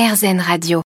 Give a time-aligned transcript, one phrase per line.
[0.00, 0.80] RZN Radio.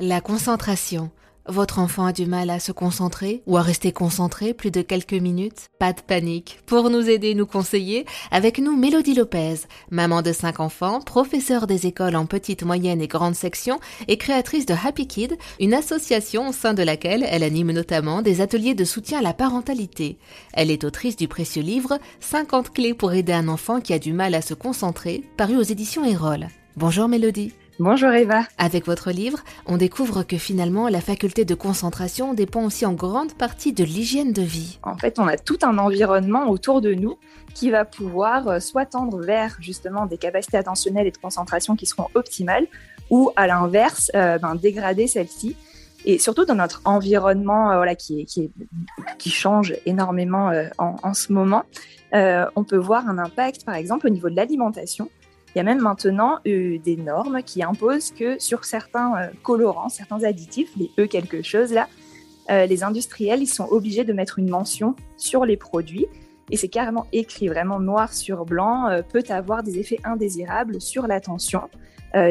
[0.00, 1.12] La concentration.
[1.46, 5.12] Votre enfant a du mal à se concentrer ou à rester concentré plus de quelques
[5.12, 5.68] minutes?
[5.78, 6.58] Pas de panique.
[6.66, 9.54] Pour nous aider, nous conseiller, avec nous Mélodie Lopez,
[9.92, 13.78] maman de cinq enfants, professeure des écoles en petite, moyenne et grande section
[14.08, 18.40] et créatrice de Happy Kid, une association au sein de laquelle elle anime notamment des
[18.40, 20.18] ateliers de soutien à la parentalité.
[20.54, 24.12] Elle est autrice du précieux livre 50 clés pour aider un enfant qui a du
[24.12, 26.48] mal à se concentrer, paru aux éditions Erol.
[26.74, 27.52] Bonjour Mélodie.
[27.84, 28.42] Bonjour Eva.
[28.58, 33.32] Avec votre livre, on découvre que finalement la faculté de concentration dépend aussi en grande
[33.32, 34.78] partie de l'hygiène de vie.
[34.84, 37.18] En fait, on a tout un environnement autour de nous
[37.56, 41.86] qui va pouvoir euh, soit tendre vers justement des capacités attentionnelles et de concentration qui
[41.86, 42.68] seront optimales,
[43.10, 45.56] ou à l'inverse, euh, ben, dégrader celles-ci.
[46.04, 48.52] Et surtout dans notre environnement euh, voilà, qui, qui,
[49.18, 51.64] qui, change énormément en, en, ce moment,
[52.12, 55.10] on peut voir un impact, par exemple, au niveau de l'alimentation.
[55.54, 59.90] Il y a même maintenant euh, des normes qui imposent que sur certains euh, colorants,
[59.90, 61.88] certains additifs, les E quelque chose là,
[62.50, 66.06] euh, les industriels ils sont obligés de mettre une mention sur les produits
[66.50, 71.62] et c'est carrément écrit vraiment noir sur blanc peut avoir des effets indésirables sur l'attention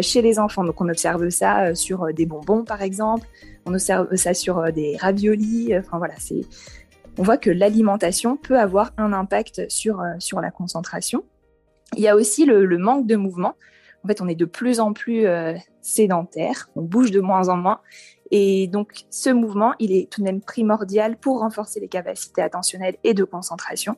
[0.02, 0.64] chez les enfants.
[0.64, 3.26] Donc on observe ça sur des bonbons par exemple,
[3.66, 5.76] on observe ça sur des raviolis.
[5.78, 6.14] Enfin voilà,
[7.18, 11.24] on voit que l'alimentation peut avoir un impact sur sur la concentration.
[11.98, 13.56] Il y a aussi le, manque de mouvement.
[14.04, 17.58] En fait, on est de plus en plus euh, sédentaire, on bouge de moins en
[17.58, 17.82] moins.
[18.32, 22.96] Et donc, ce mouvement, il est tout de même primordial pour renforcer les capacités attentionnelles
[23.04, 23.98] et de concentration.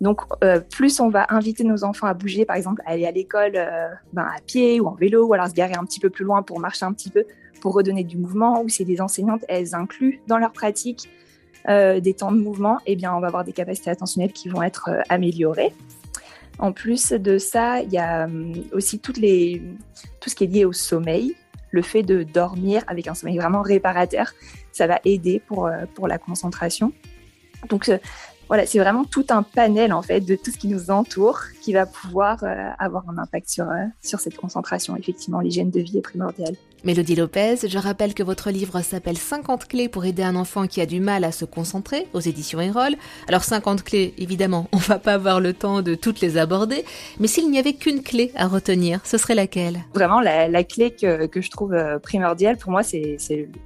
[0.00, 3.10] Donc, euh, plus on va inviter nos enfants à bouger, par exemple, à aller à
[3.10, 6.08] l'école euh, ben, à pied ou en vélo, ou alors se garer un petit peu
[6.08, 7.24] plus loin pour marcher un petit peu,
[7.60, 11.10] pour redonner du mouvement, ou si des enseignantes, elles incluent dans leur pratique
[11.66, 14.88] des temps de mouvement, eh bien, on va avoir des capacités attentionnelles qui vont être
[15.10, 15.74] améliorées.
[16.58, 20.72] En plus de ça, il y a hum, aussi tout ce qui est lié au
[20.72, 21.36] sommeil.
[21.70, 24.32] Le fait de dormir avec un sommeil vraiment réparateur,
[24.72, 26.92] ça va aider pour, euh, pour la concentration.
[27.68, 27.98] Donc euh,
[28.48, 31.72] voilà, c'est vraiment tout un panel en fait de tout ce qui nous entoure qui
[31.72, 33.66] va pouvoir euh, avoir un impact sur,
[34.02, 34.96] sur cette concentration.
[34.96, 36.54] Effectivement, l'hygiène de vie est primordiale.
[36.84, 40.80] Mélodie Lopez, je rappelle que votre livre s'appelle 50 clés pour aider un enfant qui
[40.80, 42.94] a du mal à se concentrer aux éditions Erol.
[43.26, 46.84] Alors 50 clés, évidemment, on va pas avoir le temps de toutes les aborder,
[47.18, 49.78] mais s'il n'y avait qu'une clé à retenir, ce serait laquelle?
[49.92, 53.18] Vraiment, la, clé que, que, je trouve euh, primordiale pour moi, c'est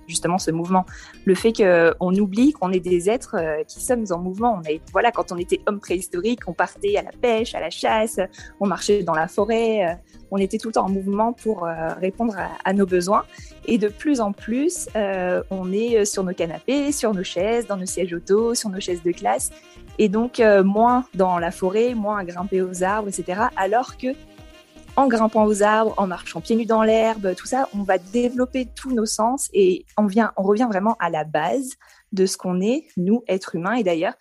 [0.07, 0.87] justement ce mouvement.
[1.27, 4.59] Le fait qu'on oublie qu'on est des êtres euh, qui sommes en mouvement.
[4.59, 4.63] On
[4.93, 8.19] voilà, quand on était homme préhistorique, on partait à la pêche, à la chasse,
[8.61, 9.95] on marchait dans la forêt, euh,
[10.31, 11.69] on était tout le temps en mouvement pour
[12.01, 13.25] répondre à, nos besoins
[13.67, 17.67] et de plus en plus, euh, on est euh, sur nos canapés, sur nos chaises,
[17.67, 19.51] dans nos sièges auto, sur nos chaises de classe.
[19.99, 23.43] Et donc, euh, moins dans la forêt, moins à grimper aux arbres, etc.
[23.57, 24.09] Alors que
[24.97, 28.67] en grimpant aux arbres, en marchant pieds nus dans l'herbe, tout ça, on va développer
[28.75, 30.07] tous nos sens et on,
[30.37, 31.77] on revient vraiment à la base
[32.13, 33.75] de ce qu'on est, nous, êtres humains.
[33.75, 34.15] Et d'ailleurs,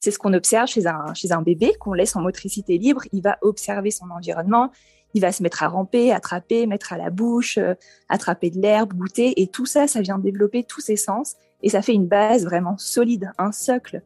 [0.00, 3.02] c'est ce qu'on observe chez un, bébé qu'on laisse en motricité libre.
[3.12, 4.70] Il va observer son environnement,
[5.12, 7.74] il va se mettre à ramper, attraper, mettre à la bouche, euh,
[8.08, 9.40] attraper de l'herbe, goûter.
[9.42, 11.36] Et tout ça, ça vient développer tous ses sens.
[11.62, 14.02] Et ça fait une base vraiment solide, un socle,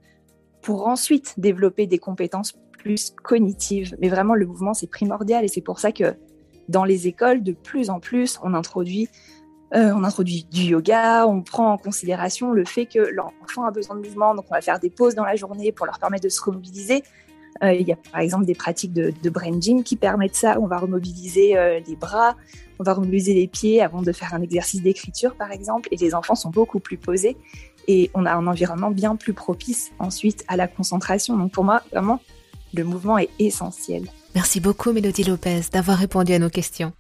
[0.63, 3.97] pour ensuite développer des compétences plus cognitives.
[4.01, 5.45] Mais vraiment, le mouvement, c'est primordial.
[5.45, 6.17] Et c'est pour ça que
[6.69, 9.09] dans les écoles, de plus en plus, on introduit,
[9.75, 13.97] euh, on introduit du yoga, on prend en considération le fait que l'enfant a besoin
[13.97, 14.35] de mouvement.
[14.35, 17.03] Donc, on va faire des pauses dans la journée pour leur permettre de se remobiliser.
[17.63, 20.59] Euh, il y a par exemple des pratiques de, de brain gym qui permettent ça.
[20.61, 22.37] On va remobiliser euh, les bras,
[22.79, 25.89] on va remobiliser les pieds avant de faire un exercice d'écriture par exemple.
[25.93, 27.37] Et les enfants sont beaucoup plus posés
[27.87, 31.37] et on a un environnement bien plus propice ensuite à la concentration.
[31.37, 32.21] Donc pour moi, vraiment,
[32.75, 34.09] le mouvement est essentiel.
[34.35, 36.93] Merci beaucoup Mélodie Lopez d'avoir répondu à nos questions.